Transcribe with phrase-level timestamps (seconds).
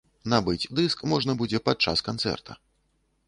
[0.31, 2.51] Набыць дыск можна будзе падчас канцэрта.